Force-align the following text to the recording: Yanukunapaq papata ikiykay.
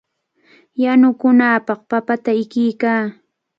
Yanukunapaq 0.81 1.79
papata 1.89 2.31
ikiykay. 2.43 3.03